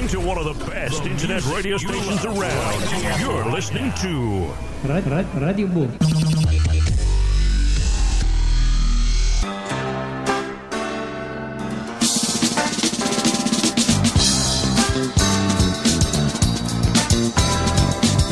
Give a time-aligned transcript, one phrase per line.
[0.00, 3.20] listening to one of the best internet radio stations around.
[3.20, 5.96] You're listening to Ra- ra- Radio Boom.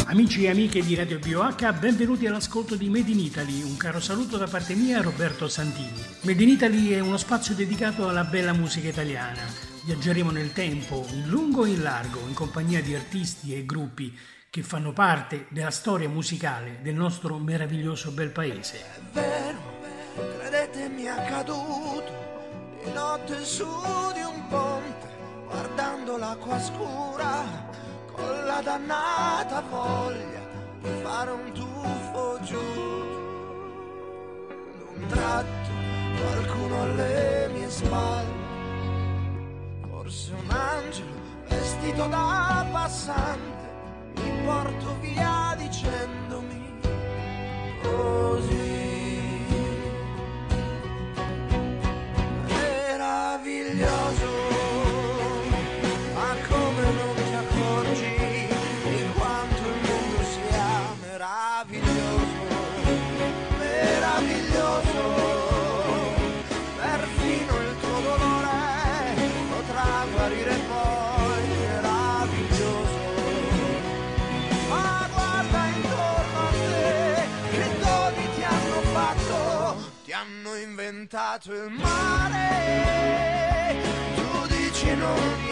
[0.07, 3.62] Amici e amiche di Radio BOH, benvenuti all'ascolto di Made in Italy.
[3.62, 6.01] Un caro saluto da parte mia, Roberto Santini.
[6.23, 9.75] Made in Italy è uno spazio dedicato alla bella musica italiana.
[9.87, 14.18] Viaggeremo nel tempo, in lungo e in largo, in compagnia di artisti e gruppi
[14.50, 18.81] che fanno parte della storia musicale del nostro meraviglioso bel paese.
[18.81, 19.61] È vero,
[20.39, 22.11] credetemi accaduto
[22.82, 23.64] di notte su
[24.12, 25.07] di un ponte,
[25.46, 27.45] guardando l'acqua scura,
[28.11, 30.43] con la dannata voglia
[30.82, 32.59] di fare un tuffo giù.
[34.78, 35.70] D'un tratto
[36.20, 38.45] qualcuno alle mie spalle,
[40.06, 41.11] forse un angelo
[41.48, 43.69] vestito da passante,
[44.15, 46.79] mi porto via dicendomi
[47.83, 48.95] così.
[81.17, 82.34] Inventato il mare.
[84.14, 85.45] Tu dici non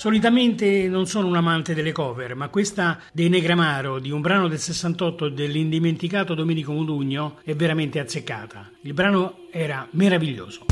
[0.00, 4.58] Solitamente non sono un amante delle cover, ma questa dei Negramaro, di un brano del
[4.58, 8.70] 68 dell'indimenticato Domenico Modugno, è veramente azzeccata.
[8.80, 10.64] Il brano era meraviglioso.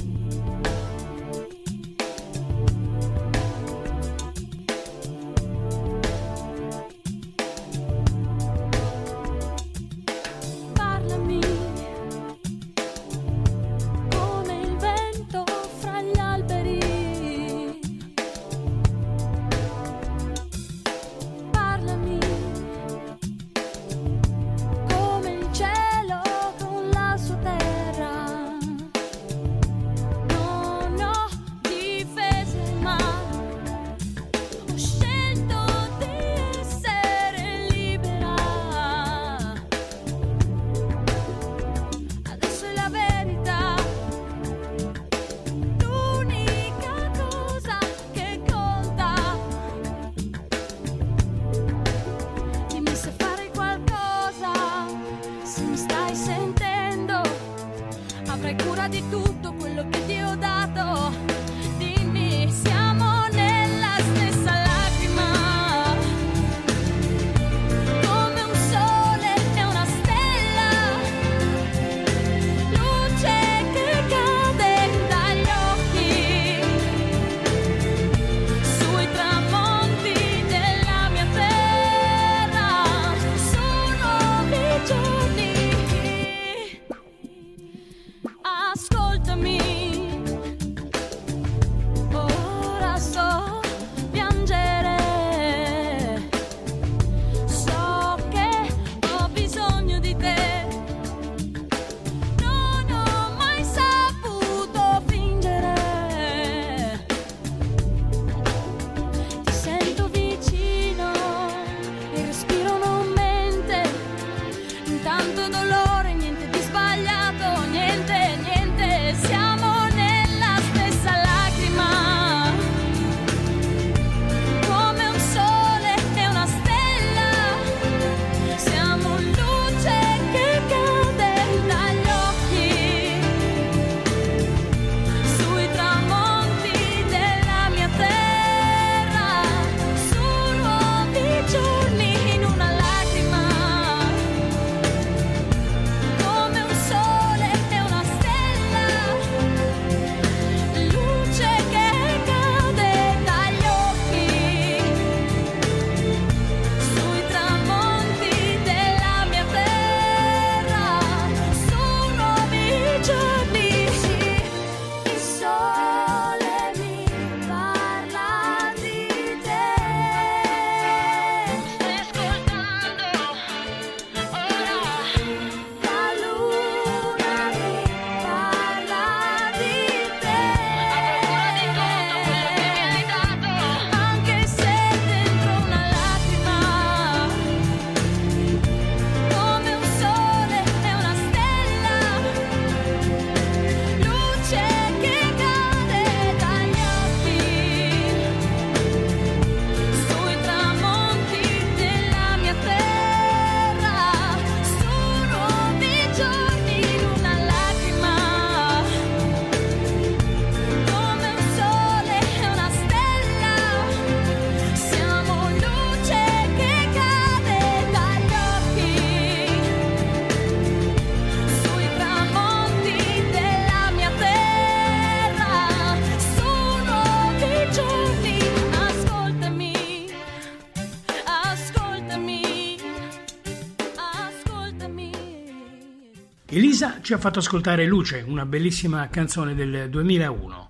[237.09, 240.69] Ci ha fatto ascoltare Luce, una bellissima canzone del 2001.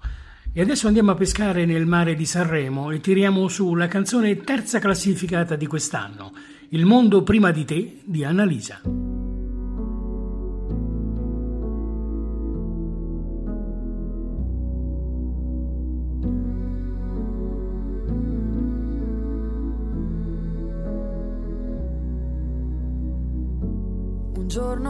[0.52, 4.79] E adesso andiamo a pescare nel mare di Sanremo e tiriamo su la canzone terza
[4.79, 6.32] classificata di quest'anno,
[6.69, 9.07] Il mondo prima di te di Annalisa.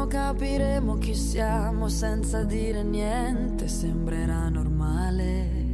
[0.09, 5.67] Capiremo chi siamo senza dire niente, sembrerà normale.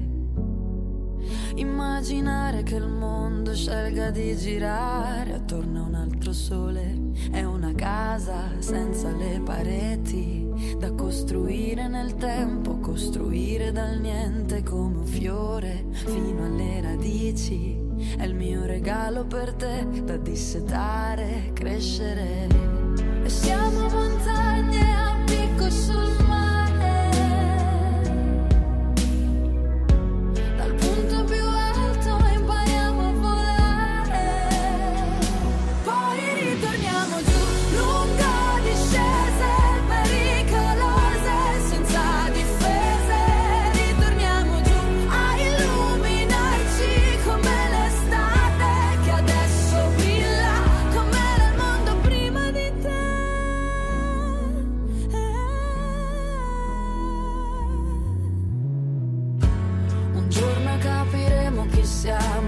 [1.54, 8.50] Immaginare che il mondo scelga di girare attorno a un altro sole è una casa
[8.58, 10.44] senza le pareti
[10.78, 17.80] da costruire nel tempo, costruire dal niente come un fiore fino alle radici.
[18.16, 22.83] È il mio regalo per te da dissetare, crescere.
[23.24, 26.33] E siamo montagne a picco sul mare.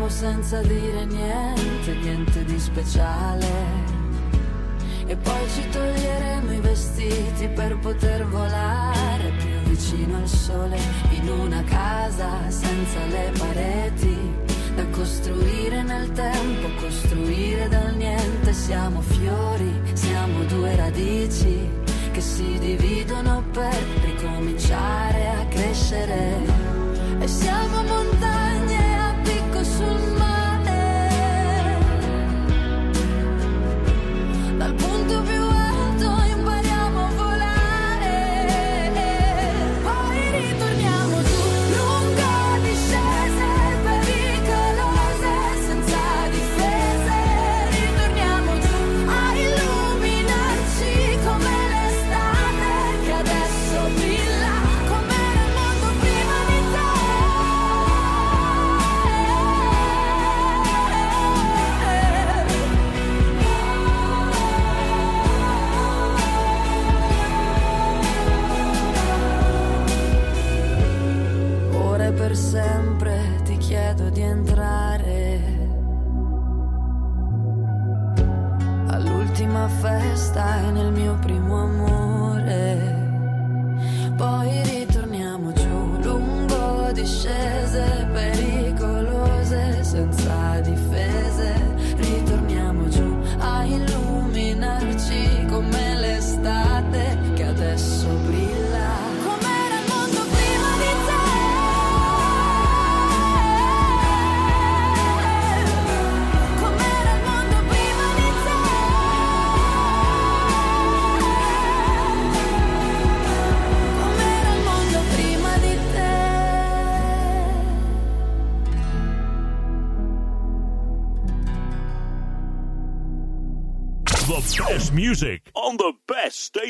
[0.06, 3.46] Siamo senza dire niente, niente di speciale.
[5.06, 10.78] E poi ci toglieremo i vestiti per poter volare più vicino al sole
[11.10, 14.16] in una casa senza le pareti
[14.74, 18.52] da costruire nel tempo, costruire dal niente.
[18.52, 21.70] Siamo fiori, siamo due radici
[22.12, 26.74] che si dividono per ricominciare a crescere.
[27.18, 28.25] E siamo montagne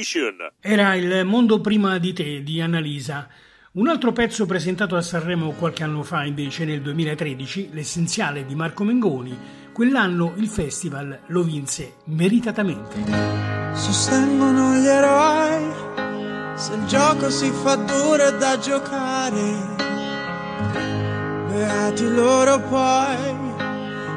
[0.07, 0.37] station.
[0.61, 3.29] Era Il mondo prima di te di Annalisa.
[3.73, 8.85] Un altro pezzo presentato a Sanremo qualche anno fa, invece nel 2013, l'essenziale di Marco
[8.85, 9.37] Mengoni,
[9.73, 13.75] quell'anno il festival lo vinse meritatamente.
[13.75, 15.75] Sostengono gli eroi
[16.55, 19.75] se il gioco si fa duro è da giocare.
[21.49, 23.45] Beati loro poi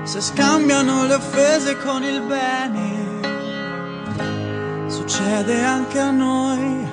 [0.04, 2.99] se scambiano le offese con il bene.
[5.10, 6.88] Succede anche a noi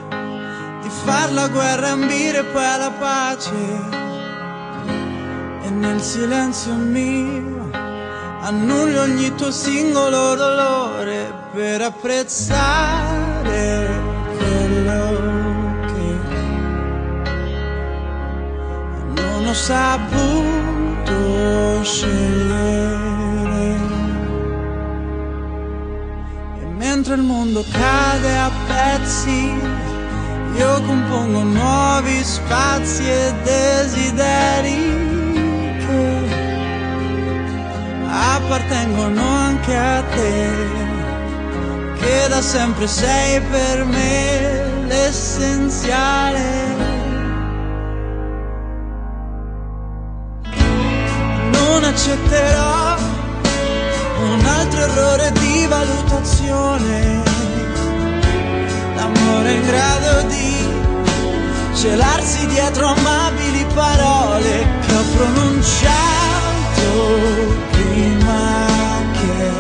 [0.81, 3.53] di far la guerra ambire poi alla pace.
[5.63, 7.71] E nel silenzio mio
[8.41, 13.05] annullo ogni tuo singolo dolore per apprezzare
[14.39, 16.19] quello che
[19.21, 21.13] non ho saputo
[21.83, 22.86] scegliere.
[27.07, 29.55] Mentre il mondo cade a pezzi,
[30.57, 34.75] io compongo nuovi spazi e desideri
[35.79, 36.19] che
[38.09, 40.49] appartengono anche a te,
[42.01, 46.75] che da sempre sei per me l'essenziale.
[51.53, 52.76] Non accetterò
[54.77, 57.23] un altro errore di valutazione.
[58.95, 60.55] L'amore in grado di
[61.75, 65.95] celarsi dietro amabili parole che ho pronunciato
[67.71, 68.67] prima
[69.13, 69.51] che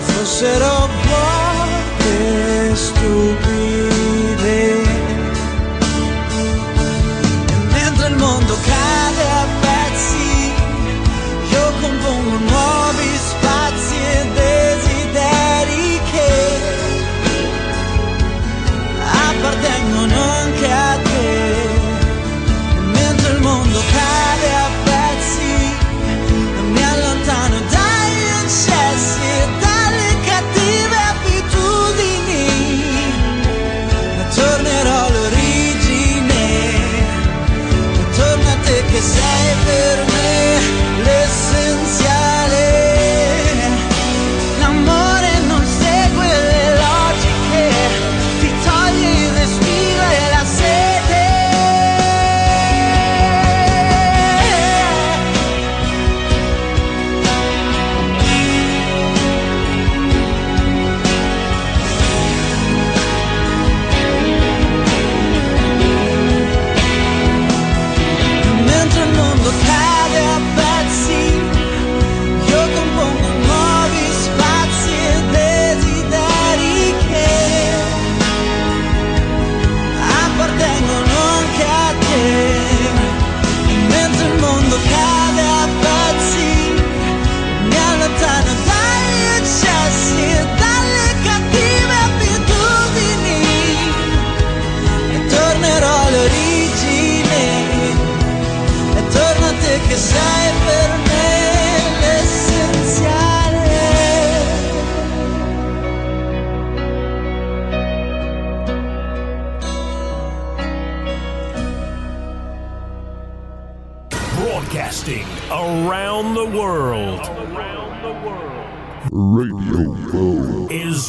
[0.00, 3.45] fossero poche stupide.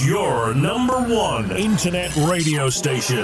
[0.07, 3.23] Your number one internet radio station.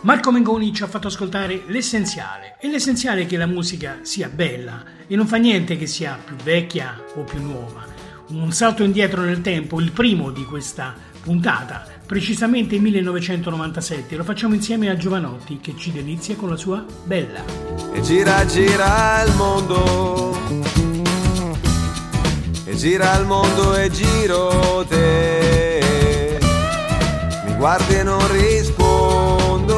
[0.00, 4.82] Marco Mengoni ci ha fatto ascoltare l'essenziale e l'essenziale è che la musica sia bella
[5.06, 7.84] e non fa niente che sia più vecchia o più nuova.
[8.28, 14.88] Un salto indietro nel tempo, il primo di questa puntata, precisamente 1997, lo facciamo insieme
[14.88, 17.44] a Giovanotti che ci delizia con la sua Bella.
[17.92, 20.89] E gira, gira il mondo.
[22.70, 26.38] E gira il mondo e giro te.
[27.44, 29.74] Mi guardi e non rispondo.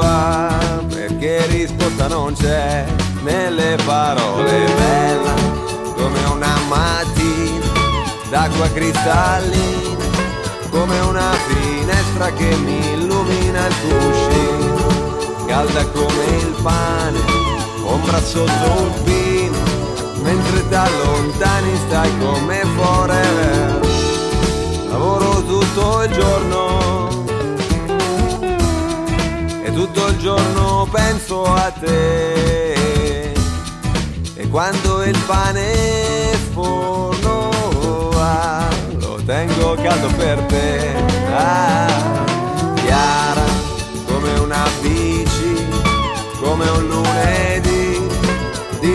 [0.00, 2.84] ah, perché risposta non c'è
[3.22, 4.50] nelle parole.
[4.50, 5.34] Bella
[5.94, 7.70] come una mattina
[8.30, 10.02] d'acqua cristallina.
[10.70, 14.74] Come una finestra che mi illumina il cuscino
[15.46, 17.20] calda come il pane,
[17.84, 19.23] ombra sotto un pino,
[20.68, 23.80] da lontani stai come forever.
[24.88, 27.24] Lavoro tutto il giorno
[29.62, 33.32] e tutto il giorno penso a te.
[34.36, 35.72] E quando il pane
[36.32, 37.50] è forno
[38.14, 38.68] ah,
[38.98, 40.94] lo tengo caldo per te.
[41.34, 42.24] Ah,
[42.84, 43.44] chiara
[44.06, 45.66] come una bici,
[46.40, 47.73] come un lunedì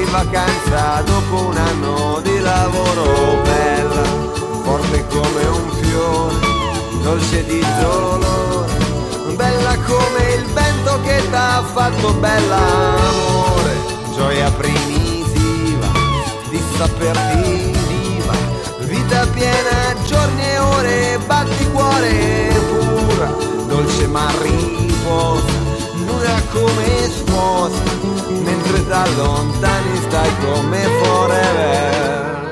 [0.09, 4.03] vacanza dopo un anno di lavoro bella,
[4.63, 6.35] forte come un fiore,
[7.03, 13.75] dolce di dolore, bella come il vento che t'ha fatto bella amore,
[14.15, 15.87] gioia primitiva
[16.49, 18.33] di saperti viva,
[18.79, 23.27] vita piena, giorni e ore, batti cuore pura,
[23.67, 25.78] dolce ma riposa,
[26.19, 27.81] nuda come sposa,
[28.43, 32.48] mentre da lontani stai come forever.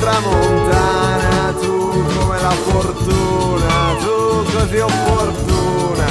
[0.00, 6.06] tramontana, tu come la fortuna, tu così opportuna,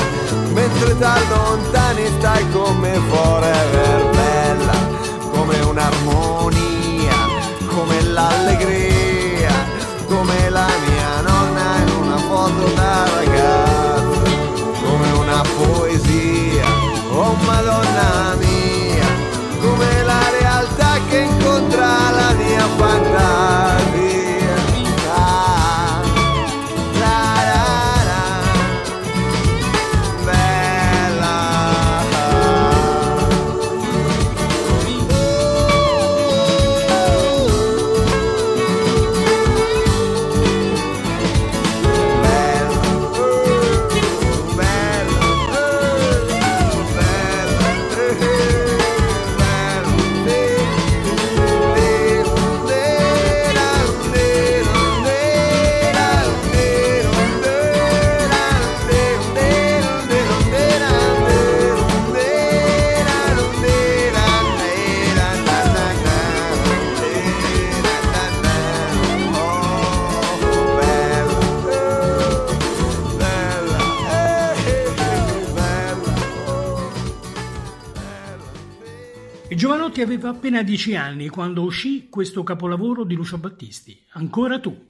[0.54, 2.98] mentre da lontani stai con me
[80.19, 84.86] Aveva appena dieci anni quando uscì questo capolavoro di Lucio Battisti, Ancora tu.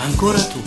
[0.00, 0.61] Ancora tu.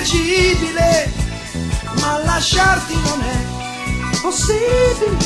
[0.00, 1.12] incorreggibile,
[2.00, 5.16] ma lasciarti non è possibile,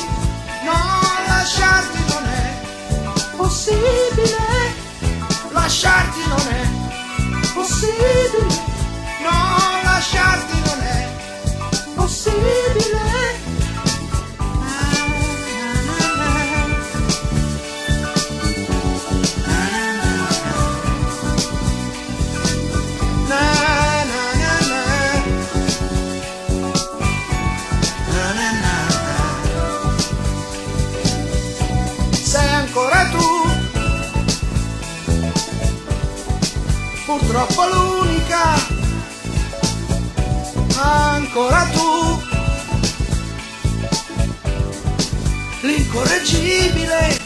[0.64, 4.74] no, lasciarti non è possibile,
[5.52, 8.63] lasciarti non è possibile.
[37.18, 38.54] purtroppo l'unica,
[40.80, 42.22] ancora tu,
[45.60, 47.18] l'incorreggibile,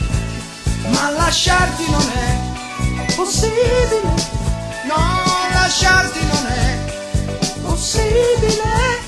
[0.90, 4.14] ma lasciarti non è possibile,
[4.84, 6.78] non lasciarti non è
[7.62, 9.00] possibile,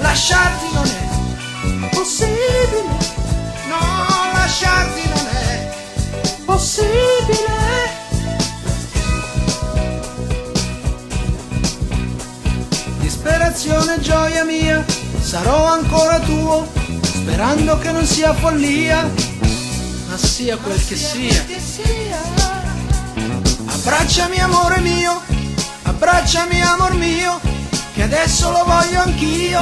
[0.00, 2.98] lasciarti non è possibile,
[3.68, 5.70] non lasciarti non è
[6.44, 7.49] possibile.
[13.62, 14.82] canzone gioia mia,
[15.20, 16.66] sarò ancora tuo,
[17.02, 19.02] sperando che non sia follia,
[20.08, 21.44] ma sia quel che sia.
[23.66, 25.20] Abbracciami amore mio,
[25.82, 27.38] abbracciami amor mio,
[27.92, 29.60] che adesso lo voglio anch'io,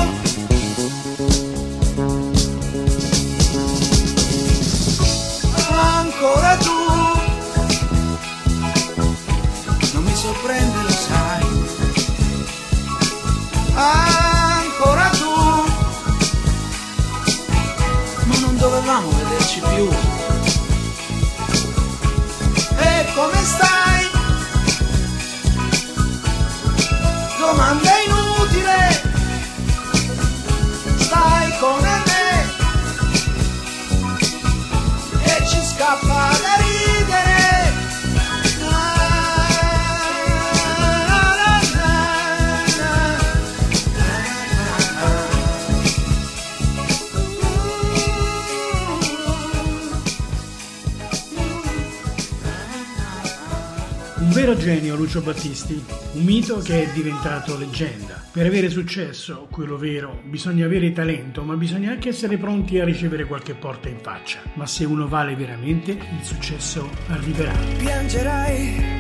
[54.49, 58.23] vero genio Lucio Battisti, un mito che è diventato leggenda.
[58.33, 63.27] Per avere successo, quello vero, bisogna avere talento, ma bisogna anche essere pronti a ricevere
[63.27, 64.41] qualche porta in faccia.
[64.55, 67.53] Ma se uno vale veramente, il successo arriverà.
[67.77, 68.97] Piangerai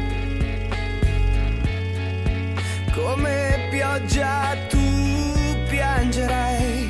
[2.94, 4.76] come pioggia tu
[5.70, 6.88] piangerai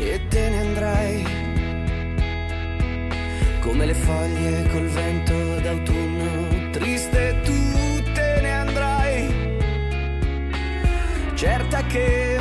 [0.00, 1.24] e te ne andrai
[3.60, 9.28] come le foglie col vento d'autunno triste tu te ne andrai,
[11.34, 12.38] certa che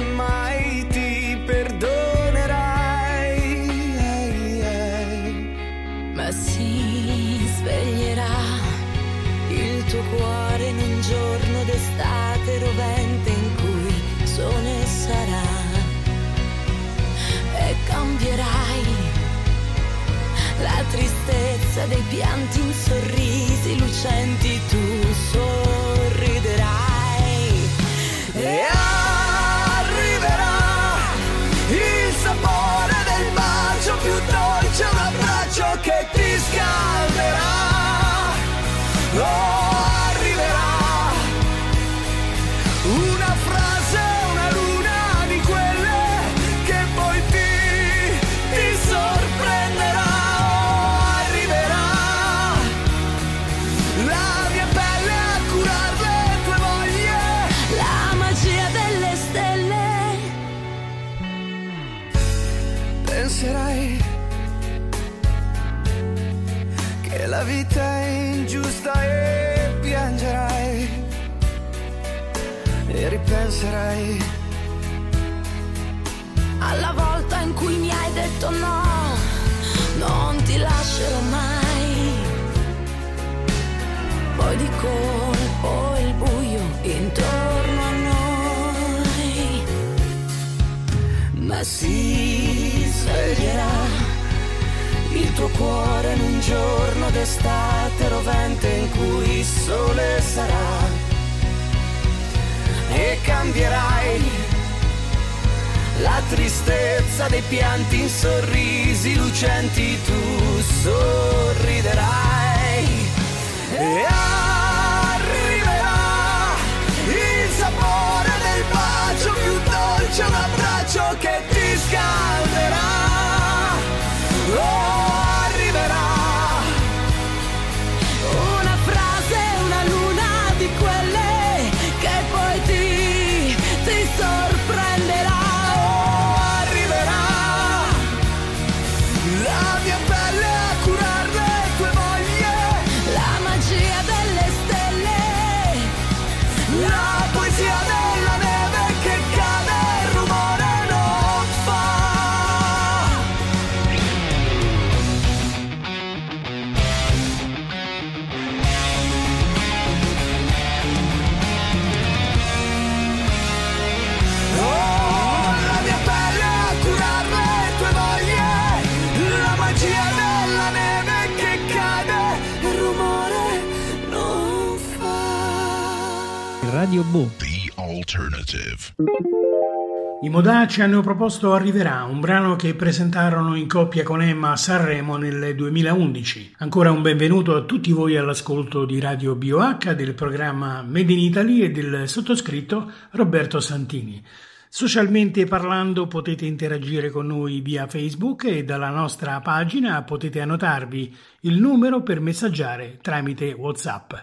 [180.21, 184.55] I Modà ci hanno proposto Arriverà, un brano che presentarono in coppia con Emma a
[184.55, 186.55] Sanremo nel 2011.
[186.59, 191.61] Ancora un benvenuto a tutti voi all'ascolto di Radio BioH del programma Made in Italy
[191.61, 194.23] e del sottoscritto Roberto Santini.
[194.69, 201.59] Socialmente parlando potete interagire con noi via Facebook e dalla nostra pagina potete annotarvi il
[201.59, 204.13] numero per messaggiare tramite WhatsApp.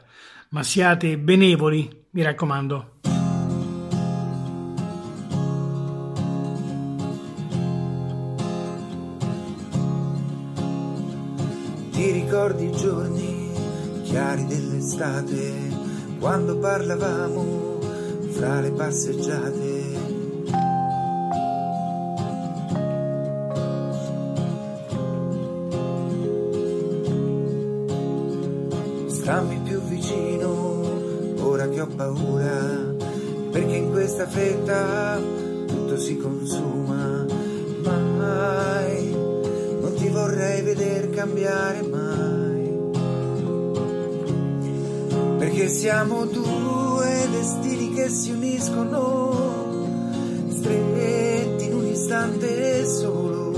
[0.51, 3.20] Ma siate benevoli, mi raccomando.
[12.41, 13.51] Ricordi i giorni
[14.03, 15.53] chiari dell'estate,
[16.19, 17.79] quando parlavamo
[18.31, 19.83] fra le passeggiate?
[29.09, 30.81] Stammi più vicino,
[31.41, 32.95] ora che ho paura,
[33.51, 35.21] perché in questa fretta
[35.67, 37.27] tutto si consuma.
[37.83, 39.11] Mai
[39.81, 41.83] non ti vorrei vedere cambiare
[45.61, 49.77] Perché siamo due destini che si uniscono,
[50.49, 53.51] stretti in un istante solo,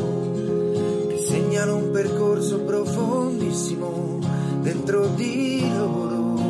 [1.06, 4.18] che segnano un percorso profondissimo
[4.62, 6.40] dentro di loro.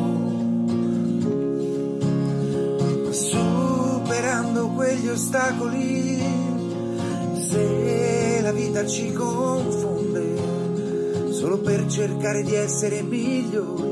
[3.11, 6.19] Superando quegli ostacoli,
[7.47, 10.35] se la vita ci confonde,
[11.31, 13.92] solo per cercare di essere migliori,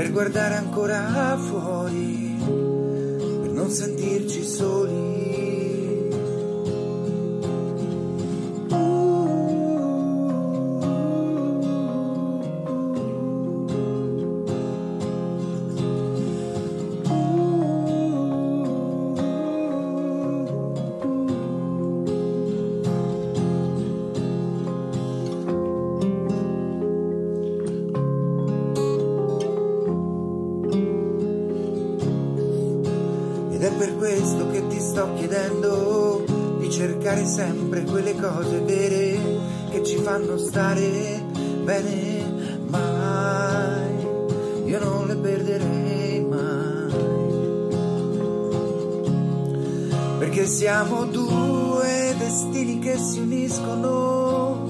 [0.00, 5.19] per guardare ancora fuori, per non sentirci soli.
[35.20, 36.24] Chiedendo
[36.58, 39.18] di cercare sempre quelle cose vere
[39.70, 41.22] che ci fanno stare
[41.62, 44.08] bene, mai.
[44.64, 46.68] Io non le perderei mai.
[50.20, 54.68] Perché siamo due destini che si uniscono,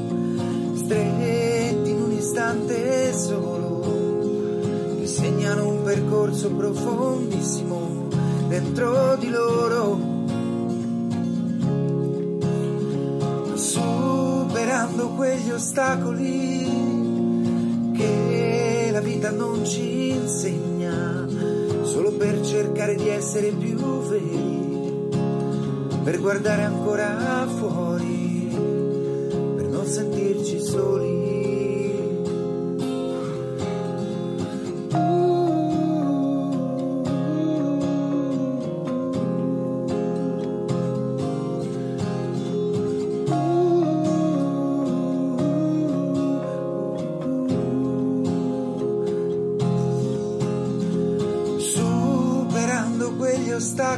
[0.75, 8.09] stretti in un istante solo, che segnano un percorso profondissimo
[8.51, 9.10] dentro
[15.21, 16.65] quegli ostacoli
[17.95, 21.27] che la vita non ci insegna,
[21.83, 23.77] solo per cercare di essere più
[24.09, 25.11] veri,
[26.03, 28.49] per guardare ancora fuori,
[29.57, 30.30] per non sentirci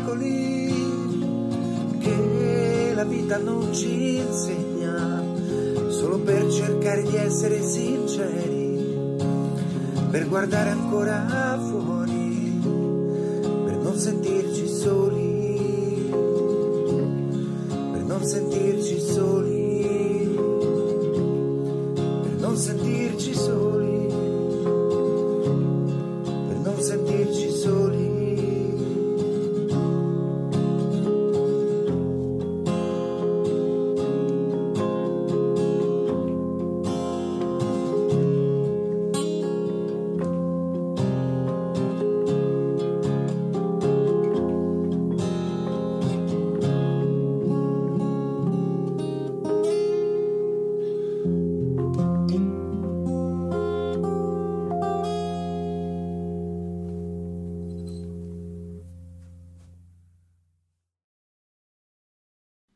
[0.02, 0.70] ostacoli
[1.98, 5.22] che la vita non ci insegna,
[5.90, 9.16] solo per cercare di essere sinceri,
[10.10, 11.54] per guardare ancora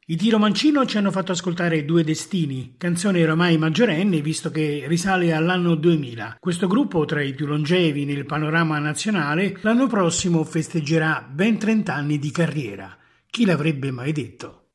[0.09, 5.33] I Tiro Mancino ci hanno fatto ascoltare Due Destini, canzone oramai maggiorenne visto che risale
[5.33, 6.37] all'anno 2000.
[6.39, 12.21] Questo gruppo, tra i più longevi nel panorama nazionale, l'anno prossimo festeggerà ben 30 anni
[12.21, 12.97] di carriera.
[13.29, 14.66] Chi l'avrebbe mai detto?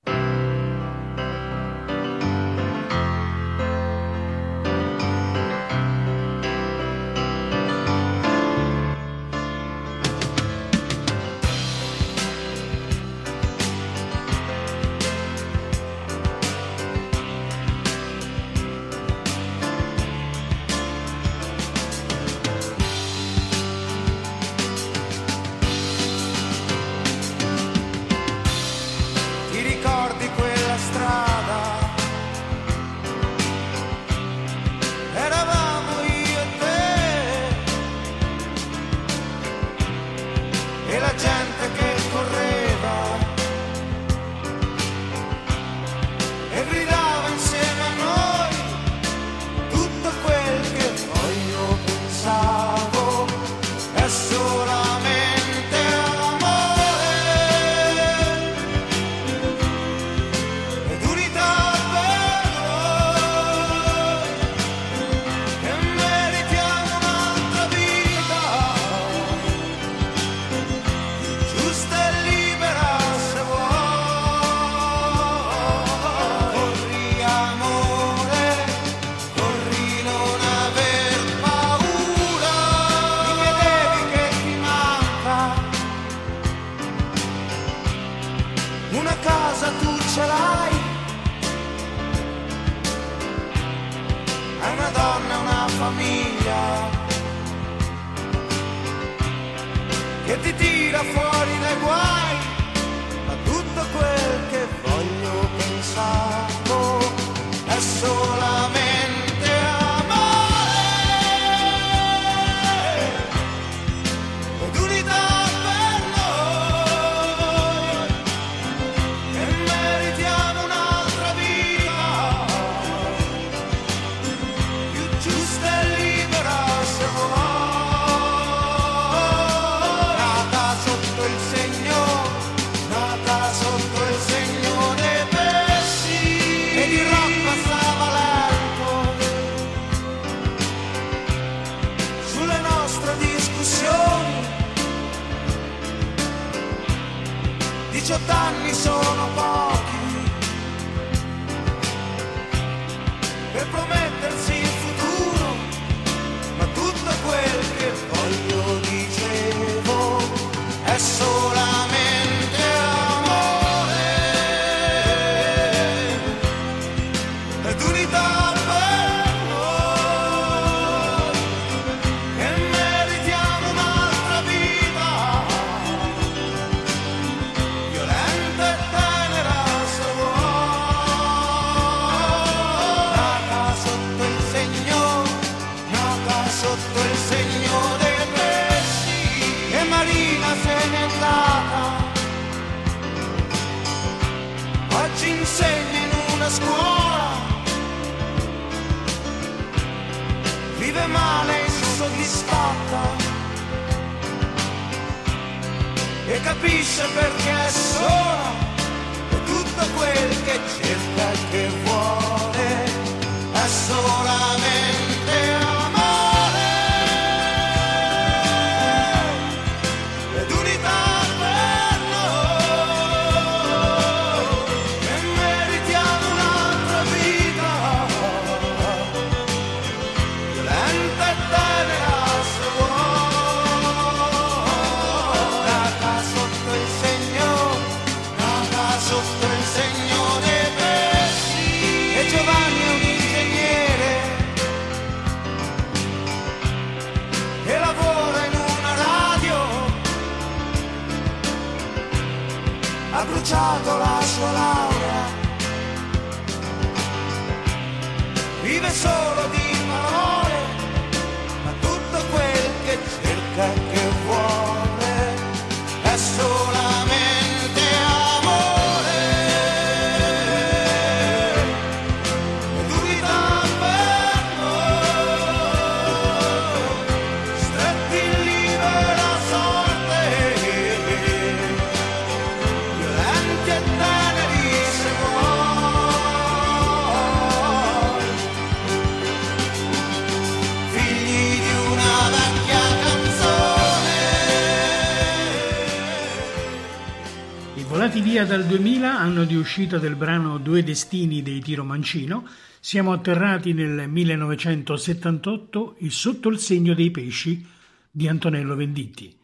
[298.41, 302.47] circa dal 2000, anno di uscita del brano Due destini dei Tiro Mancino,
[302.79, 307.63] siamo atterrati nel 1978 e sotto il segno dei pesci
[308.09, 309.35] di Antonello Venditti.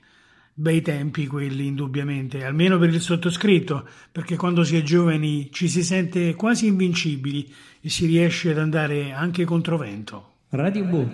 [0.53, 5.83] Bei tempi quelli, indubbiamente, almeno per il sottoscritto, perché quando si è giovani ci si
[5.83, 10.36] sente quasi invincibili e si riesce ad andare anche contro vento.
[10.51, 11.05] Radio Boo.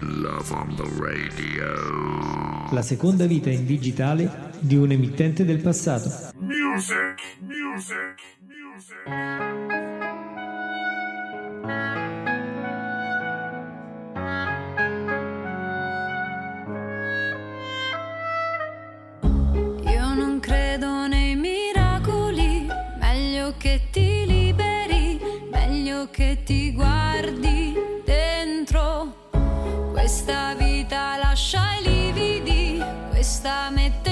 [0.00, 2.72] Love on the radio.
[2.72, 6.10] La seconda vita in digitale di un emittente del passato.
[6.40, 9.06] Music, music, music.
[19.84, 22.66] Io non credo nei miracoli,
[22.98, 25.20] meglio che ti liberi,
[25.52, 26.97] meglio che ti guardi.
[30.08, 34.07] questa vita lascia i lividi, questa metà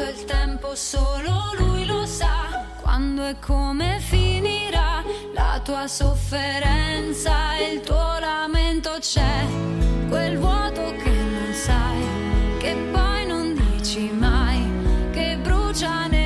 [0.00, 5.02] quanto il tempo solo lui lo sa, quando e come finirà
[5.34, 9.44] la tua sofferenza e il tuo lamento c'è,
[10.08, 12.02] quel vuoto che non sai,
[12.58, 14.66] che poi non dici mai,
[15.10, 16.19] che brucia nel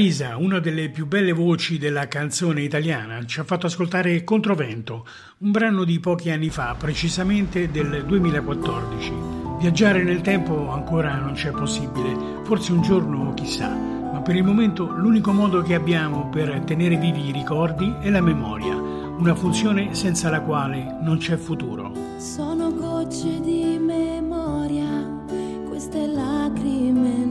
[0.00, 5.06] Marisa, una delle più belle voci della canzone italiana, ci ha fatto ascoltare Controvento,
[5.40, 9.12] un brano di pochi anni fa, precisamente del 2014.
[9.60, 14.90] Viaggiare nel tempo ancora non c'è possibile, forse un giorno chissà, ma per il momento
[14.90, 20.30] l'unico modo che abbiamo per tenere vivi i ricordi è la memoria, una funzione senza
[20.30, 21.92] la quale non c'è futuro.
[22.16, 25.06] Sono gocce di memoria,
[25.68, 27.29] queste lacrime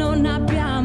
[0.00, 0.79] non abbiamo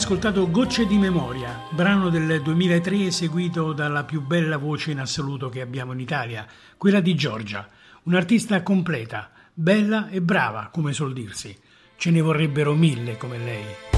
[0.00, 5.60] ascoltato Gocce di memoria, brano del 2003 eseguito dalla più bella voce in assoluto che
[5.60, 6.46] abbiamo in Italia,
[6.78, 7.68] quella di Giorgia,
[8.04, 11.54] un'artista completa, bella e brava, come suol dirsi.
[11.96, 13.89] Ce ne vorrebbero mille come lei.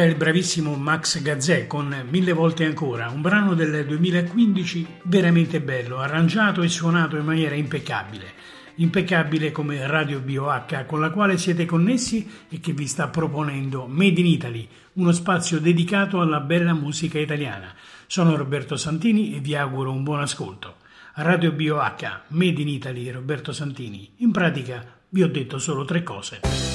[0.00, 5.98] Era il bravissimo Max Gazzè con Mille volte ancora, un brano del 2015 veramente bello,
[5.98, 8.32] arrangiato e suonato in maniera impeccabile.
[8.76, 14.20] Impeccabile come Radio BOH con la quale siete connessi e che vi sta proponendo Made
[14.20, 17.74] in Italy, uno spazio dedicato alla bella musica italiana.
[18.06, 20.76] Sono Roberto Santini e vi auguro un buon ascolto.
[21.16, 24.14] Radio BOH, Made in Italy, Roberto Santini.
[24.20, 26.69] In pratica vi ho detto solo tre cose.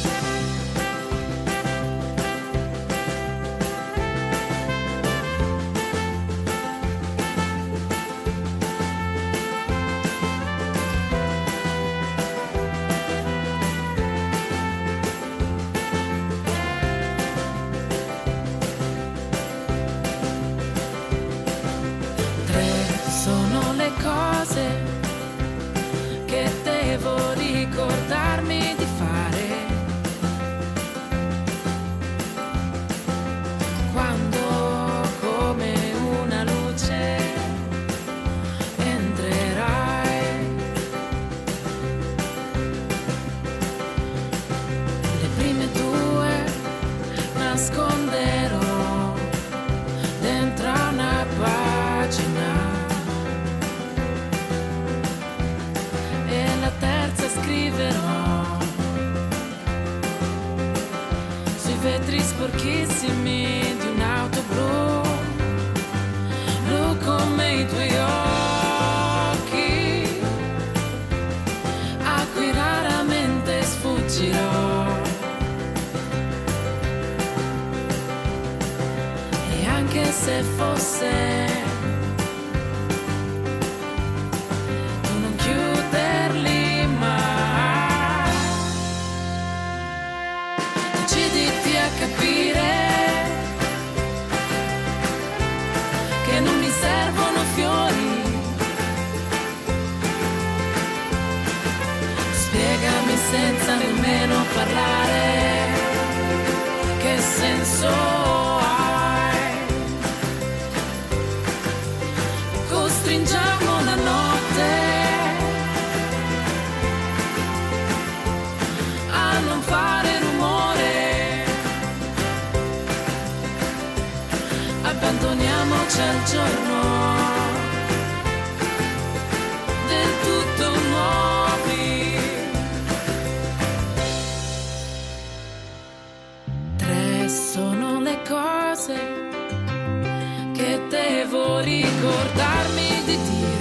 [141.26, 143.55] Devo ricordarmi di dire.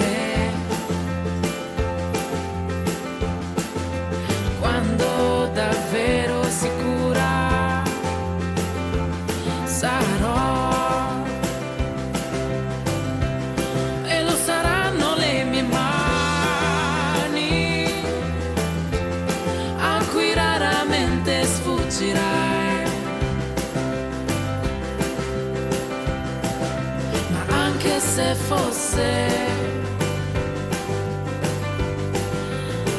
[28.95, 29.27] Fosse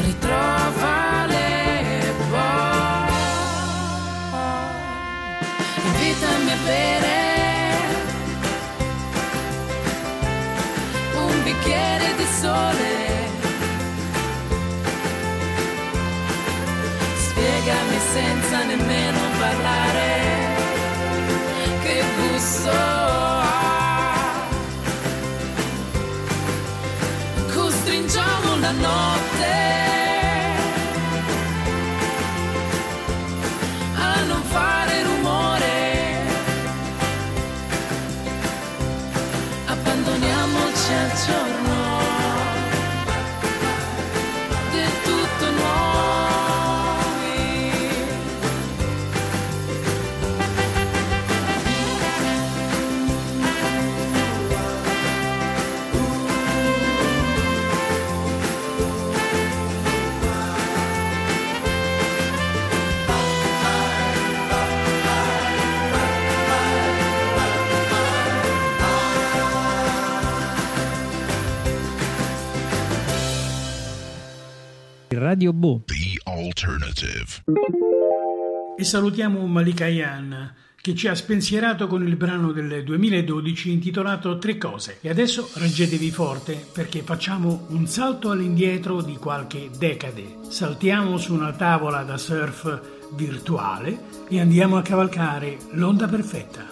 [0.02, 1.43] ritrovale
[2.30, 3.14] poi
[5.86, 7.14] invitami a bere
[11.16, 12.93] un bicchiere di sole.
[17.16, 20.24] Spiegami senza nemmeno parlare
[21.84, 22.95] che gusto
[28.82, 29.45] notte
[75.26, 75.82] Radio Bo.
[75.86, 77.41] The alternative.
[78.78, 84.59] E salutiamo Malika Yan che ci ha spensierato con il brano del 2012 intitolato Tre
[84.59, 84.99] cose.
[85.01, 90.38] E adesso reggetevi forte perché facciamo un salto all'indietro di qualche decade.
[90.47, 92.82] Saltiamo su una tavola da surf
[93.15, 93.97] virtuale
[94.28, 96.67] e andiamo a cavalcare l'onda perfetta.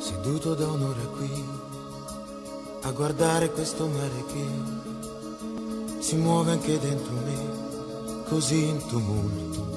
[0.00, 1.28] Seduto da un'ora qui
[2.84, 4.96] a guardare questo mare che
[5.98, 7.47] si muove anche dentro me,
[8.28, 9.76] così in tumulto.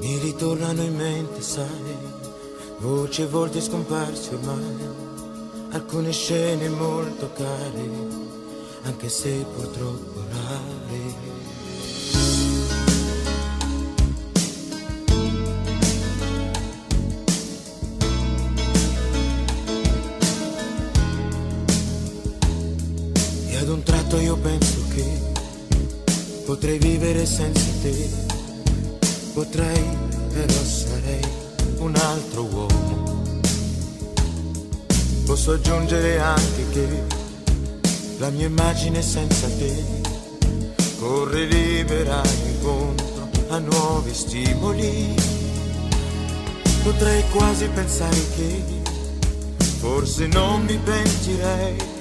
[0.00, 1.96] Mi ritornano in mente, sai,
[2.78, 4.88] voci e volti scomparsi ormai,
[5.70, 7.90] alcune scene molto care,
[8.82, 11.34] anche se purtroppo rare.
[23.48, 24.65] E ad un tratto io penso
[26.56, 28.08] potrei vivere senza te,
[29.34, 29.84] potrei,
[30.32, 31.20] però sarei
[31.80, 33.32] un altro uomo.
[35.26, 37.02] Posso aggiungere anche che
[38.16, 39.84] la mia immagine senza te
[40.98, 45.14] corre libera incontro a nuovi stimoli.
[46.82, 48.62] Potrei quasi pensare che
[49.78, 51.95] forse non mi pentirei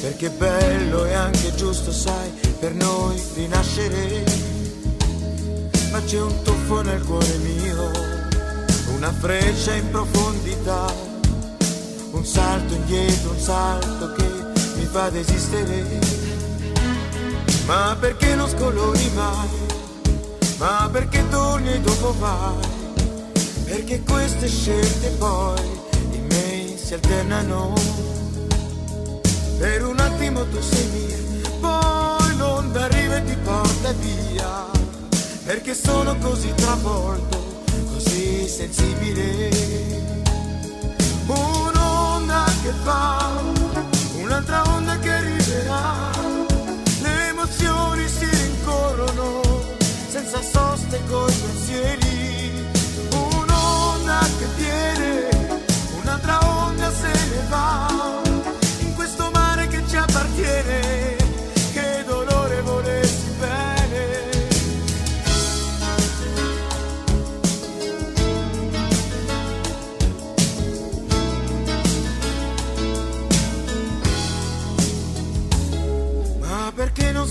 [0.00, 4.24] perché è bello e anche giusto, sai, per noi rinascere.
[5.90, 7.90] Ma c'è un tuffo nel cuore mio,
[8.94, 10.92] una freccia in profondità,
[12.12, 14.24] un salto indietro, un salto che
[14.76, 15.84] mi fa desistere.
[17.66, 19.48] Ma perché non scolori mai?
[20.58, 22.78] Ma perché torni e dopo vai?
[23.70, 25.60] perché queste scelte poi
[26.10, 28.09] i miei si alternano.
[29.60, 34.64] Per un attimo tu sei mia, poi l'onda arriva e ti porta via,
[35.44, 39.50] perché sono così travolto, così sensibile.
[41.26, 43.32] Un'onda che va,
[44.22, 46.10] un'altra onda che arriverà,
[47.02, 49.42] le emozioni si rincorrono
[50.08, 52.66] senza soste coi pensieri.
[53.12, 55.28] Un'onda che viene,
[56.00, 58.28] un'altra onda se ne va,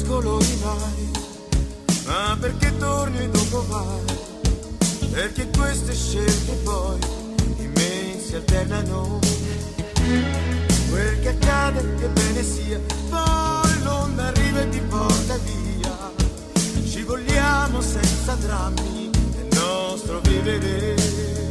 [0.09, 1.11] scolori mai?
[2.07, 4.17] Ma perché torni e dopo vai?
[5.11, 6.97] Perché queste scelte poi
[7.57, 9.19] in me si alternano.
[10.89, 12.79] Quel che accade, che bene sia,
[13.09, 16.11] poi l'onda arriva e ti porta via.
[16.83, 21.48] Scivoliamo senza drammi nel nostro vivere.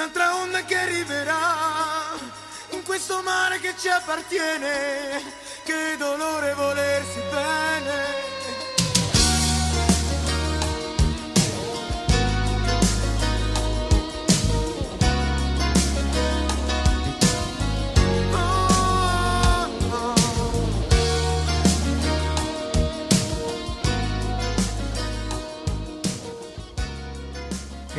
[0.00, 2.16] Un'altra onda che arriverà.
[2.70, 5.20] In questo mare che ci appartiene,
[5.62, 8.29] che dolore volersi bene.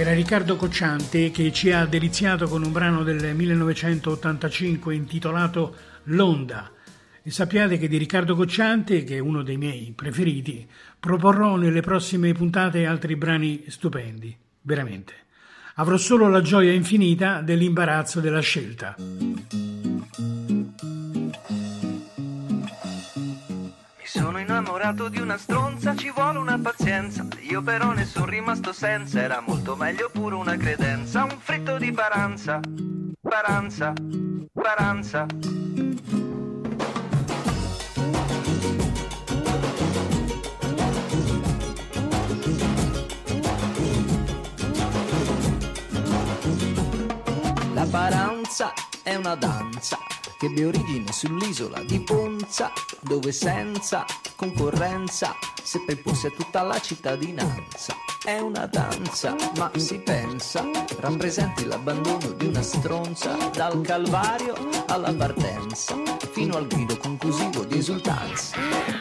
[0.01, 5.75] Era Riccardo Cocciante che ci ha deliziato con un brano del 1985 intitolato
[6.05, 6.71] L'Onda.
[7.21, 10.67] E sappiate che di Riccardo Cocciante, che è uno dei miei preferiti,
[10.99, 15.13] proporrò nelle prossime puntate altri brani stupendi, veramente.
[15.75, 18.95] Avrò solo la gioia infinita dell'imbarazzo della scelta.
[24.13, 27.25] Sono innamorato di una stronza, ci vuole una pazienza.
[27.49, 31.23] Io però ne sono rimasto senza, era molto meglio pure una credenza.
[31.23, 32.59] Un fritto di paranza,
[33.21, 33.93] paranza,
[34.51, 35.25] paranza.
[47.73, 49.97] La paranza è una danza
[50.41, 52.71] che ebbe origine sull'isola di Ponza,
[53.01, 57.93] dove senza concorrenza seppe imporsi a tutta la cittadinanza.
[58.23, 60.67] È una danza, ma si pensa,
[60.97, 64.55] rappresenti l'abbandono di una stronza, dal calvario
[64.87, 65.95] alla partenza,
[66.31, 69.00] fino al grido conclusivo di esultanza.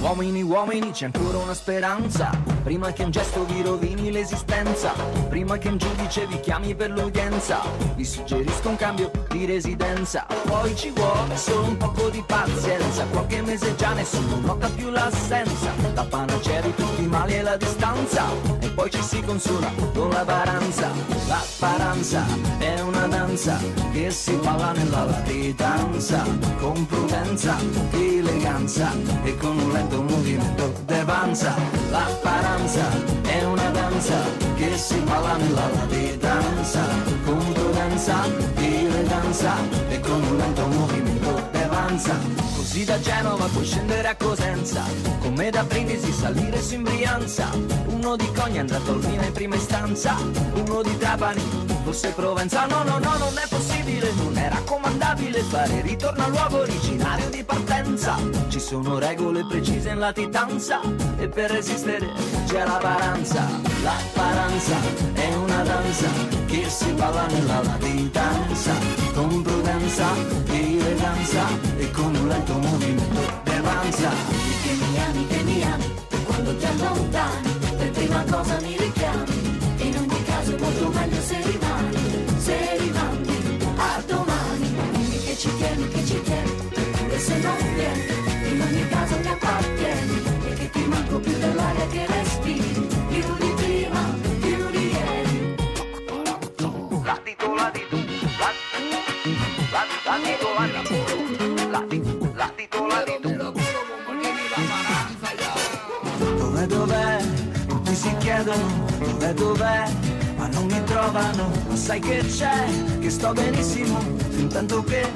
[0.00, 2.30] Uomini, uomini, c'è ancora una speranza.
[2.62, 4.92] Prima che un gesto vi rovini l'esistenza.
[5.28, 7.60] Prima che un giudice vi chiami per l'udienza.
[7.94, 10.26] Vi suggerisco un cambio di residenza.
[10.44, 13.04] Poi ci vuole solo un poco di pazienza.
[13.10, 15.70] Qualche mese già nessuno nota più l'assenza.
[15.94, 18.24] La panacea di tutti i mali è la distanza.
[18.60, 20.90] E poi ci si consola con la paranza.
[21.26, 22.24] La paranza
[22.58, 23.58] è una danza
[23.92, 26.24] che si balla nella latitanza.
[26.58, 27.56] Con prudenza,
[27.92, 28.92] eleganza
[29.22, 31.54] e con un lento movimento de panza.
[31.90, 32.84] La paranza
[33.22, 34.14] è una danza
[34.56, 36.80] che si balla nella latitanza.
[37.24, 38.24] Con prudenza,
[38.56, 39.54] eleganza
[39.88, 42.18] e con un lento movimento de panza.
[42.56, 44.82] Così da Genova puoi scendere a Cosenza,
[45.20, 47.48] come da Brindisi salire su in Brianza.
[47.86, 50.16] Uno di Cogna è andato al vino in prima istanza,
[50.54, 51.42] uno di Trapani,
[51.86, 52.66] forse Provenza.
[52.66, 57.44] No, no, no, non è possibile, non è raccomandabile fare ritorno al luogo originario di
[57.44, 58.16] partenza.
[58.48, 60.80] Ci sono regole precise in latitanza
[61.16, 62.10] e per resistere
[62.48, 63.46] c'è la paranza.
[63.84, 64.76] La paranza
[65.12, 66.08] è una danza
[66.46, 68.72] che si balla nella latitanza,
[69.14, 70.06] con prudenza,
[70.50, 71.46] eleganza
[71.78, 74.10] e con un lento movimento d'avanza.
[74.62, 79.54] Che mi ami, che mi ami, quando ti allontani, per prima cosa mi richiami.
[79.78, 81.15] In ogni caso è molto meglio
[87.56, 88.04] appartiene,
[88.52, 93.52] in ogni caso ti appartieni, e che ti manco più dell'aria che respiri, più di
[93.56, 95.54] prima, più di ieri.
[97.04, 97.96] La titola di tu,
[98.38, 98.50] la,
[99.70, 100.98] la, la titola di tu,
[101.70, 101.84] la,
[102.34, 103.34] la titola di tu.
[106.36, 107.24] Dov'è, dov'è?
[107.66, 110.14] Tutti si chiedono, dov'è, dov'è?
[110.36, 112.66] ma non mi trovano, ma sai che c'è,
[113.00, 113.98] che sto benissimo,
[114.36, 115.06] intanto che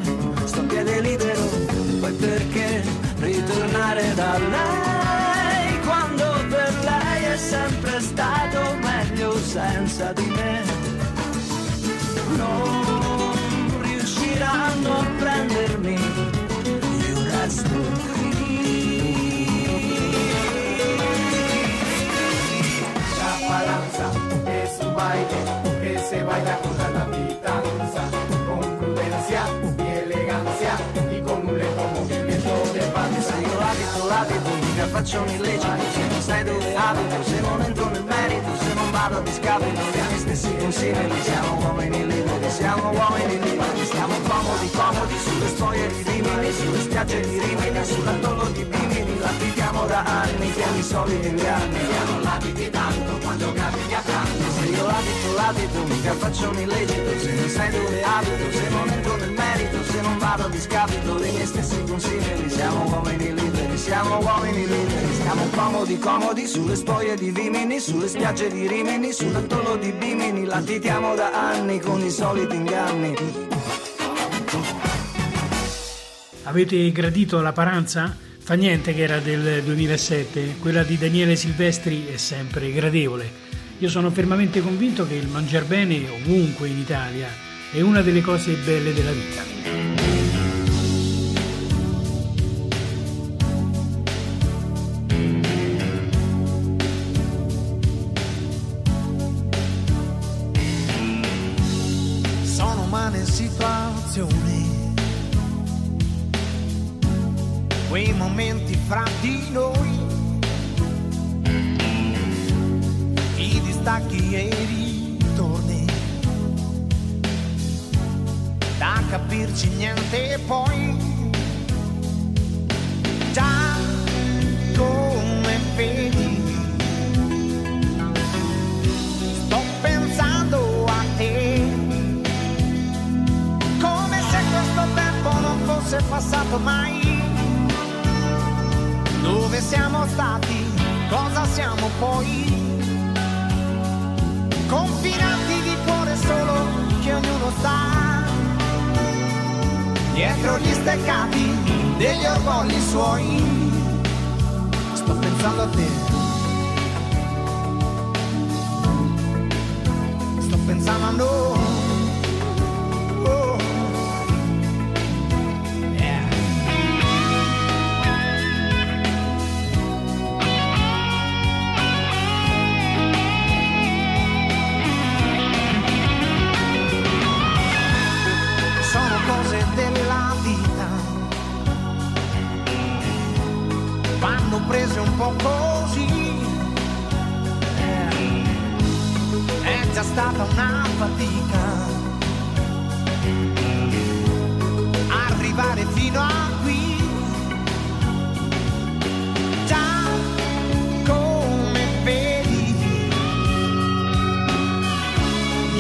[0.45, 1.43] sto a piede libero,
[2.01, 2.83] poi perché
[3.19, 10.63] ritornare da lei, quando per lei è sempre stato meglio senza di me.
[12.37, 15.99] Non riusciranno a prendermi,
[17.07, 18.29] io resto qui.
[23.19, 24.11] La balanza
[24.47, 25.41] es un baile
[25.83, 27.70] que se baila con la pitanza,
[35.01, 38.57] l'abito, mica faccio un illecito Se non sai dove abito, se non entro nel merito
[38.57, 43.85] Se non vado a discapito dei miei stessi consigli Siamo uomini liberi, siamo uomini liberi
[43.85, 49.87] Stiamo comodi, comodi sulle storie di Rimini Sulle spiagge di Rimini, sull'atollo di Bimini Latitiamo
[49.87, 54.51] da anni, chiami i soliti inganni Ya no l'abiti tanto quando capiti accanto.
[54.51, 59.17] Se io abito, l'abito, mica faccio illecito Se non sai dove abito, se non entro
[59.17, 59.85] nel merito non
[60.31, 66.47] vado a dei miei stessi consigli Siamo uomini liberi, siamo uomini liberi Stiamo comodi, comodi
[66.47, 72.05] sulle spoglie di Vimini Sulle spiagge di Rimini, sull'atollo di Bimini Latitiamo da anni con
[72.05, 73.15] i soliti inganni
[76.45, 78.17] Avete gradito la paranza?
[78.39, 83.31] Fa niente che era del 2007, quella di Daniele Silvestri è sempre gradevole.
[83.79, 87.29] Io sono fermamente convinto che il mangiar bene ovunque in Italia
[87.73, 90.10] è una delle cose belle della vita.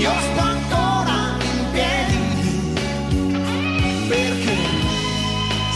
[0.00, 2.16] Io sto ancora in piedi
[4.08, 4.56] perché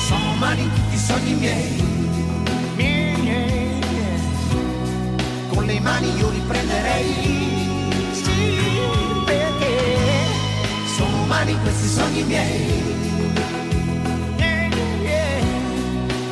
[0.06, 1.82] sono umani tutti i sogni miei.
[5.48, 7.92] Con le mani io li prenderei.
[9.26, 9.76] Perché
[10.96, 12.82] sono umani questi sogni miei.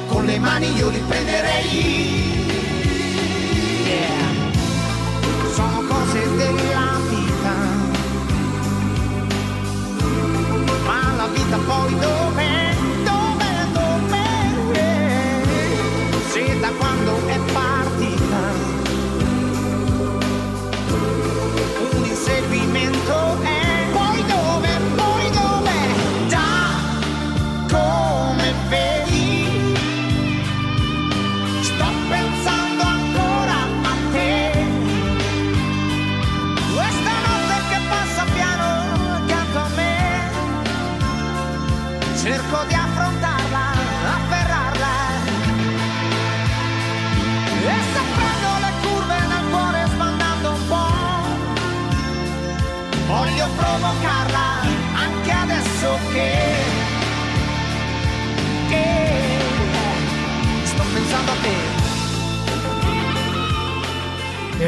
[0.06, 2.20] Con le mani io li prenderei.
[3.84, 4.30] Yeah.
[5.52, 7.31] Sono cose della vita.
[11.32, 11.98] Vita dov'è?
[11.98, 12.71] Dov'è?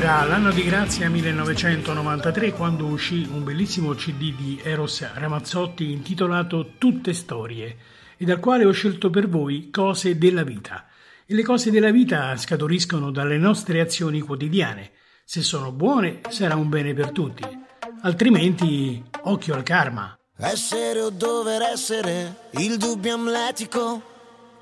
[0.04, 7.14] Era l'anno di grazia 1993 quando uscì un bellissimo CD di Eros Ramazzotti intitolato Tutte
[7.14, 7.76] storie
[8.18, 10.84] e dal quale ho scelto per voi Cose della vita.
[11.24, 14.90] E le cose della vita scaturiscono dalle nostre azioni quotidiane.
[15.24, 17.42] Se sono buone sarà un bene per tutti,
[18.02, 20.14] altrimenti occhio al karma.
[20.36, 24.12] Essere o dover essere il dubbio amletico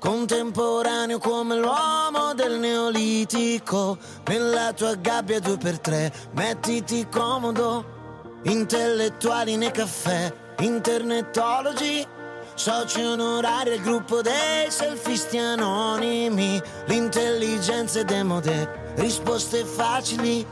[0.03, 3.97] Contemporaneo come l'uomo del neolitico.
[4.25, 8.41] Nella tua gabbia due per tre Mettiti comodo.
[8.43, 10.29] Intellettuali nei caffè
[10.59, 12.05] Internetologi
[12.53, 16.61] Soci onorari al gruppo dei selfisti anonimi.
[16.87, 20.45] L'intelligenza è demode Risposte facili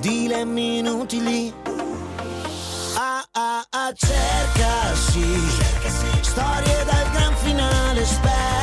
[0.00, 1.54] Dilemmi inutili.
[2.96, 5.24] Ah ah ah cerca sì
[6.20, 8.59] Storie dal gran finale spera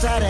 [0.00, 0.27] pensar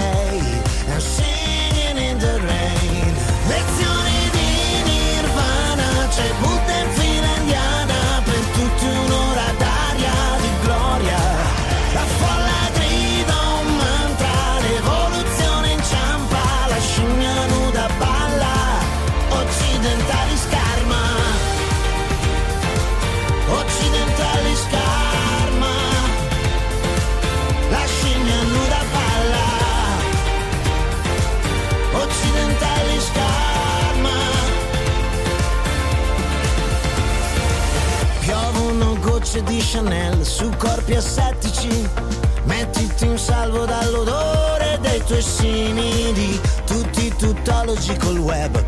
[47.79, 48.68] Magical web.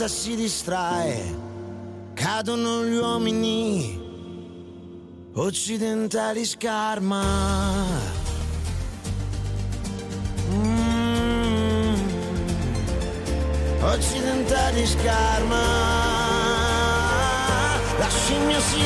[0.00, 1.36] Vita si distrae
[2.14, 4.00] Cadono gli uomini
[5.34, 7.22] Occidentali scarma.
[10.48, 11.94] Mm.
[13.82, 15.62] Occidentali scarma.
[17.98, 18.78] La scimmia si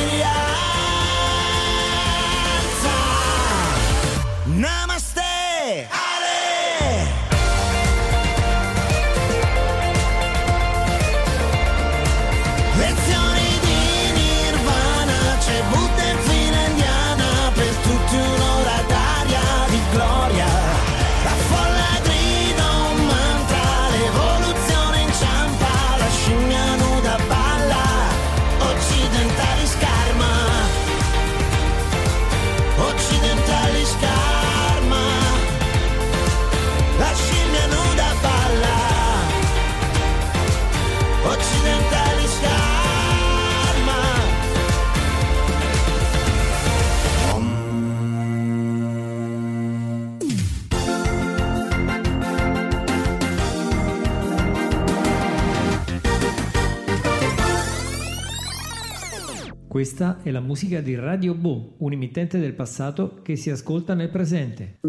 [59.85, 64.09] Questa è la musica di Radio Bo, un emittente del passato che si ascolta nel
[64.09, 64.79] presente.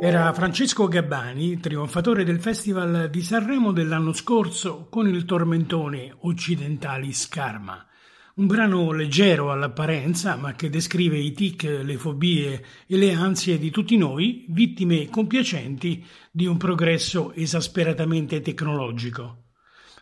[0.00, 7.84] Era Francesco Gabbani, trionfatore del Festival di Sanremo dell'anno scorso con il tormentone Occidentali Scarma.
[8.36, 13.72] Un brano leggero all'apparenza, ma che descrive i tic, le fobie e le ansie di
[13.72, 19.38] tutti noi, vittime compiacenti di un progresso esasperatamente tecnologico.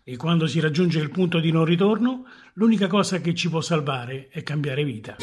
[0.05, 4.29] E quando si raggiunge il punto di non ritorno, l'unica cosa che ci può salvare
[4.31, 5.17] è cambiare vita.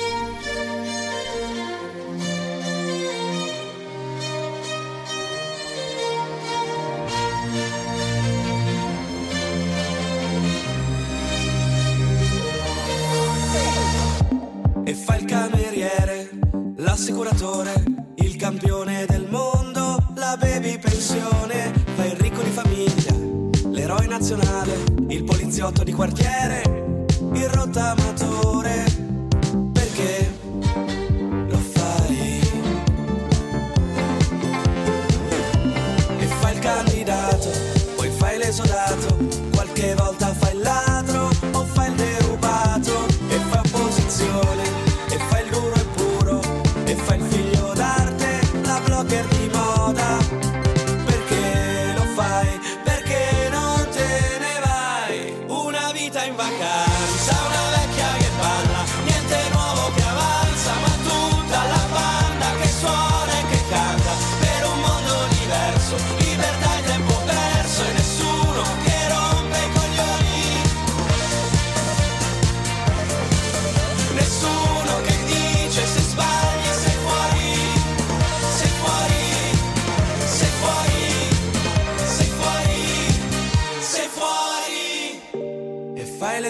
[14.83, 16.29] E fa il cameriere,
[16.77, 17.83] l'assicuratore,
[18.15, 24.73] il campione del mondo, la baby pensione, fa il ricco di famiglia, l'eroe nazionale,
[25.09, 26.68] il poliziotto di quartiere,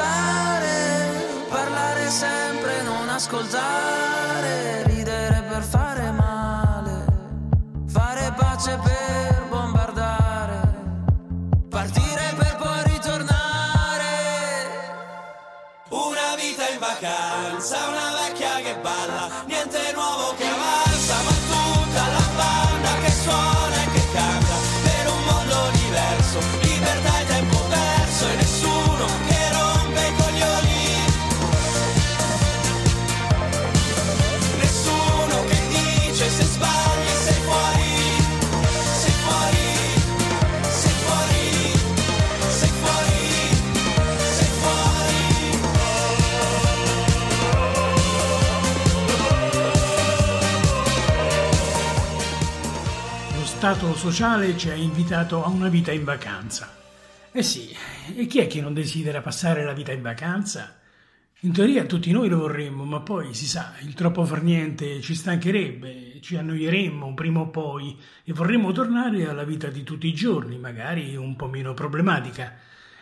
[0.00, 3.79] pensare, parlare sempre, non ascoltare,
[53.60, 56.74] Stato sociale ci ha invitato a una vita in vacanza.
[57.30, 57.76] Eh sì,
[58.16, 60.78] e chi è che non desidera passare la vita in vacanza?
[61.40, 65.14] In teoria tutti noi lo vorremmo, ma poi si sa, il troppo far niente ci
[65.14, 70.56] stancherebbe, ci annoieremmo prima o poi e vorremmo tornare alla vita di tutti i giorni,
[70.56, 72.54] magari un po' meno problematica.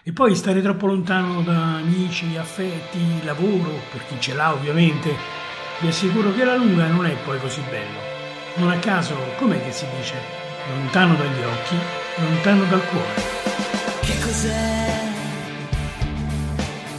[0.03, 5.15] E poi stare troppo lontano da amici, affetti, lavoro, per chi ce l'ha ovviamente,
[5.79, 8.01] vi assicuro che la lunga non è poi così bello.
[8.57, 10.38] Non a caso, com'è che si dice?
[10.69, 11.77] Lontano dagli occhi,
[12.17, 13.23] lontano dal cuore.
[14.01, 15.07] Che cos'è?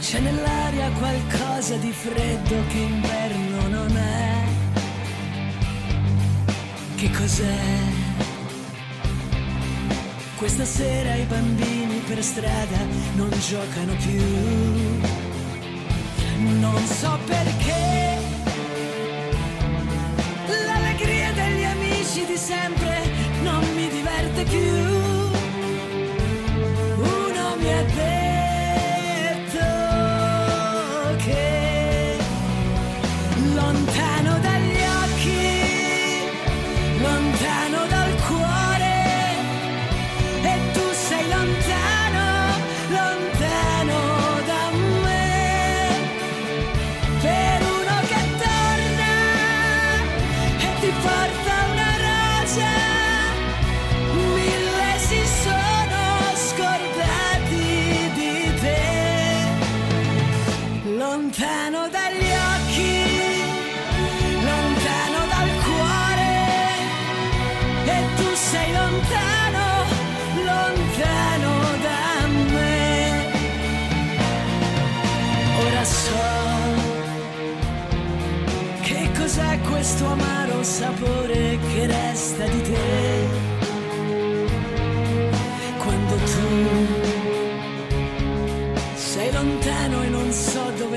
[0.00, 4.44] C'è nell'aria qualcosa di freddo che inverno non è.
[6.96, 7.58] Che cos'è?
[10.36, 12.78] Questa sera i bambini per strada
[13.14, 14.22] non giocano più.
[16.58, 18.18] Non so perché.
[20.66, 22.79] L'allegria degli amici di sempre
[24.52, 24.99] you.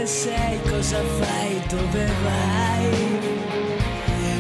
[0.06, 3.20] Sei, cosa fai, dove vai.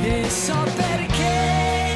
[0.03, 1.95] E so perché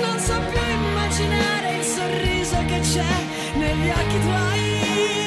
[0.00, 3.14] non so più immaginare il sorriso che c'è
[3.56, 5.23] negli occhi tuoi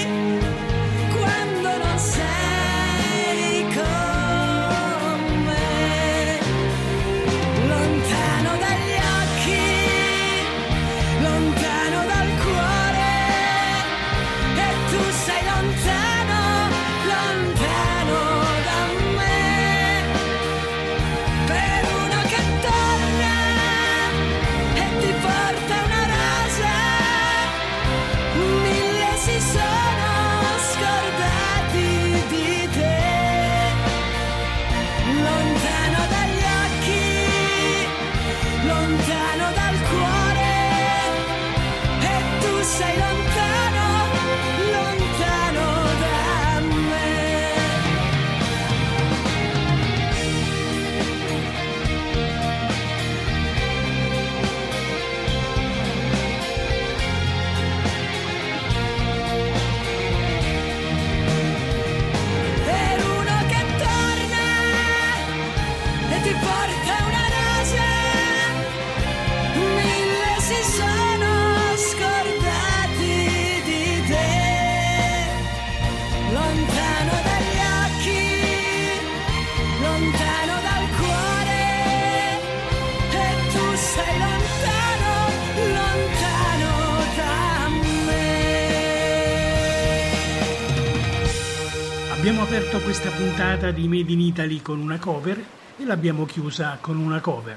[93.37, 95.37] puntata di Made in Italy con una cover
[95.77, 97.55] e l'abbiamo chiusa con una cover.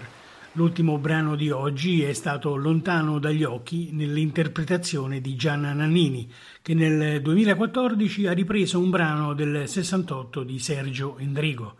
[0.52, 6.30] L'ultimo brano di oggi è stato Lontano dagli occhi nell'interpretazione di Gianna Nannini,
[6.60, 11.76] che nel 2014 ha ripreso un brano del 68 di Sergio Endrigo.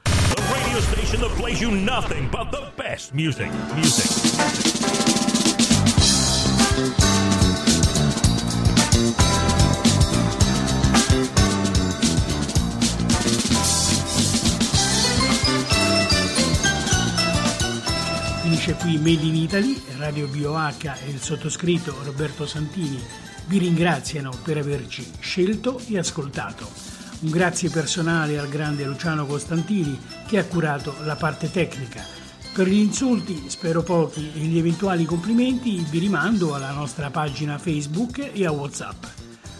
[8.92, 9.29] The you.
[18.70, 23.02] Finisce qui Made in Italy, Radio BioH e il sottoscritto Roberto Santini
[23.46, 26.68] vi ringraziano per averci scelto e ascoltato.
[27.20, 32.04] Un grazie personale al grande Luciano Costantini che ha curato la parte tecnica.
[32.52, 38.30] Per gli insulti, spero pochi, e gli eventuali complimenti vi rimando alla nostra pagina Facebook
[38.32, 39.04] e a Whatsapp.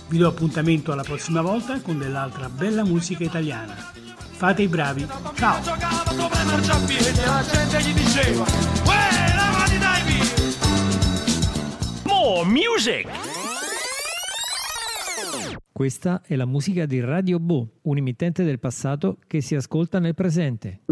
[0.08, 4.09] Vi do appuntamento alla prossima volta con dell'altra bella musica italiana.
[4.40, 5.06] Fate i bravi.
[5.34, 5.60] Ciao!
[5.60, 8.42] giocava sopra il marciapiede la gente gli diceva
[8.86, 10.56] Uè, lavati dai piedi
[12.06, 13.06] More music!
[15.70, 20.14] Questa è la musica di Radio Bo, un emittente del passato che si ascolta nel
[20.14, 20.84] presente.